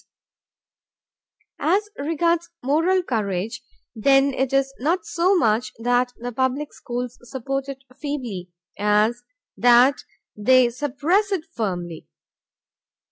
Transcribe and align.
As 1.59 1.87
regards 1.95 2.49
moral 2.63 3.03
courage, 3.03 3.61
then 3.93 4.33
it 4.33 4.51
is 4.51 4.73
not 4.79 5.05
so 5.05 5.35
much 5.37 5.73
that 5.77 6.11
the 6.17 6.31
public 6.31 6.73
schools 6.73 7.19
support 7.29 7.69
it 7.69 7.83
feebly, 8.01 8.49
as 8.79 9.21
that 9.55 10.01
they 10.35 10.71
suppress 10.71 11.31
it 11.31 11.45
firmly. 11.53 12.07